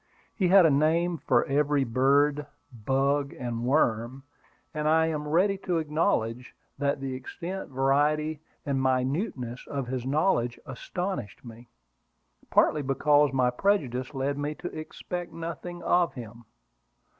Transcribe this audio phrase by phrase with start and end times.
[0.35, 4.23] He had a name for every bird, bug, and worm;
[4.73, 10.59] and I am ready to acknowledge that the extent, variety, and minuteness of his knowledge
[10.65, 11.69] astonished me,
[12.49, 16.45] partly because my prejudice led me to expect nothing of him.